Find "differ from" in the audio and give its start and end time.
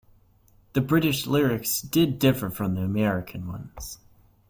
2.17-2.73